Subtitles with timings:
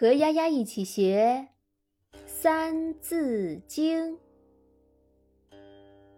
[0.00, 1.46] 和丫丫一起学
[2.26, 4.12] 《三字经》，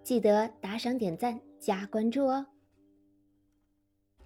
[0.05, 2.47] 记得打赏、点赞、加关注哦。《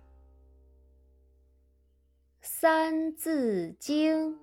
[2.42, 4.34] 三字经》：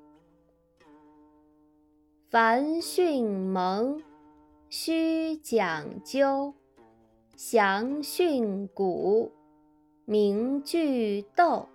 [2.32, 4.02] 凡训蒙，
[4.68, 6.56] 须讲究；
[7.36, 9.32] 详训古，
[10.06, 11.70] 明句读。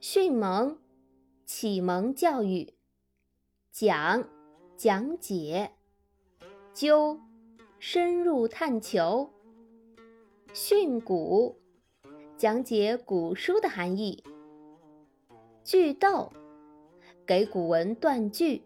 [0.00, 0.79] 训蒙。
[1.52, 2.74] 启蒙教育，
[3.72, 4.24] 讲
[4.76, 5.72] 讲解，
[6.72, 7.18] 究
[7.80, 9.28] 深入探求，
[10.54, 11.56] 训诂
[12.36, 14.22] 讲解古书的含义，
[15.64, 16.32] 句读
[17.26, 18.62] 给古文断句。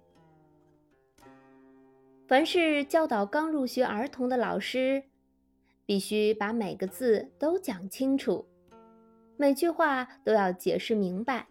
[2.28, 5.04] 凡是教导刚入学儿童的老师，
[5.86, 8.46] 必须把每个字都讲清楚，
[9.38, 11.48] 每句话都要解释明白。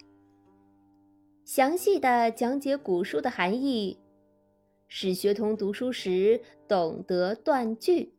[1.56, 4.00] 详细的讲解古书的含义，
[4.88, 8.12] 使学童读书时懂得断句。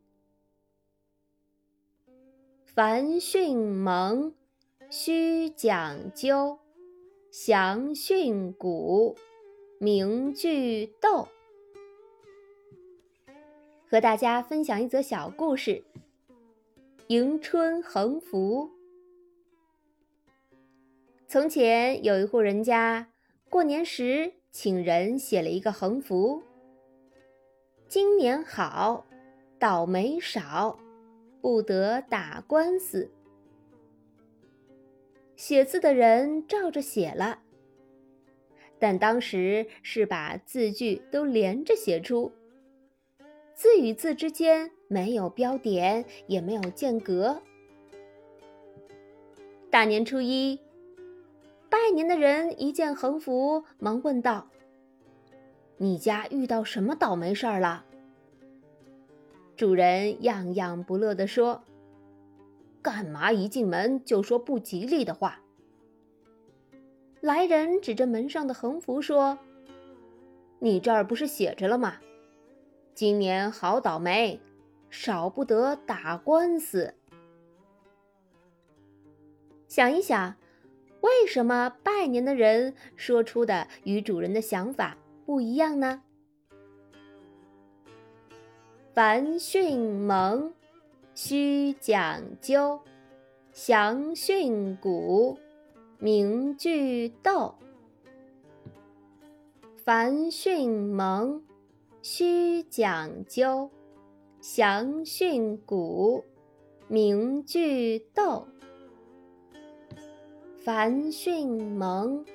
[2.63, 4.33] 凡训蒙，
[4.89, 6.59] 须讲究；
[7.29, 9.17] 详训古，
[9.79, 11.27] 明句读。
[13.89, 15.83] 和大家分享一则小故事：
[17.07, 18.69] 迎春横幅。
[21.27, 23.09] 从前有一户人家。
[23.49, 26.43] 过年时，请人写了一个横幅
[27.87, 29.05] ：“今年好，
[29.57, 30.77] 倒霉少，
[31.41, 33.09] 不得打官司。”
[35.37, 37.39] 写字的人照着写了，
[38.77, 42.31] 但当时是把字句都连着写出，
[43.53, 47.41] 字与字之间没有标点，也没有间隔。
[49.69, 50.59] 大年初一。
[51.75, 54.47] 拜年的人一见横幅，忙问道
[55.75, 57.83] ：“你家遇到什么倒霉事儿了？”
[59.57, 61.65] 主人样样不乐地说
[62.81, 65.41] ：“干嘛一进门就说不吉利的话？”
[67.19, 69.37] 来人指着门上的横幅说
[70.59, 71.97] ：“你这儿不是写着了吗？
[72.93, 74.39] 今年好倒霉，
[74.89, 76.93] 少不得打官司。”
[79.67, 80.37] 想一想。
[81.05, 86.01] 为什么拜年的人说出的与主人的想法不一样呢？
[88.91, 90.51] 凡训蒙，
[91.13, 92.79] 须讲究；
[93.51, 95.37] 详训古，
[95.99, 97.53] 明句读。
[99.75, 101.43] 凡训蒙，
[102.01, 103.69] 须讲究；
[104.41, 106.23] 详训古，
[106.87, 108.47] 明句读。
[110.65, 112.25] 凡训蒙，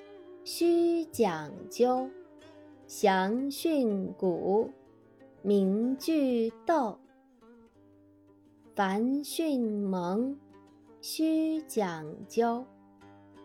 [0.44, 2.08] 须讲究；
[2.86, 4.70] 详训古，
[5.42, 6.96] 明句读。
[8.76, 10.38] 凡训蒙，
[11.00, 12.64] 须讲究；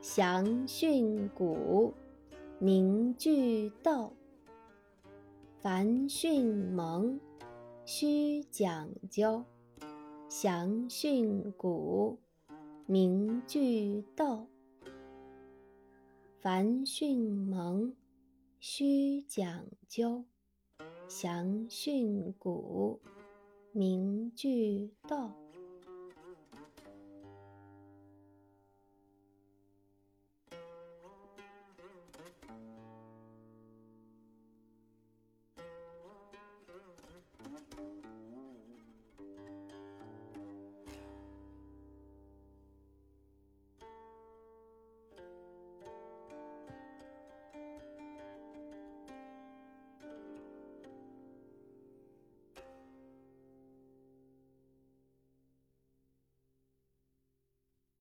[0.01, 1.91] 详训古，
[2.59, 4.13] 明句读。
[5.63, 7.19] 凡训蒙，
[7.85, 9.44] 须讲究；
[10.29, 12.19] 详训古，
[12.85, 14.46] 明句读。
[16.45, 17.95] 凡训蒙，
[18.59, 20.25] 须讲究；
[21.07, 23.01] 详训古，
[23.72, 25.44] 明句读。